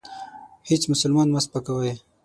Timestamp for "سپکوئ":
1.45-1.91